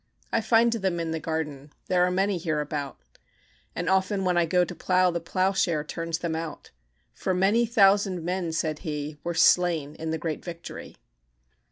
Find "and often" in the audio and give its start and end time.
3.75-4.25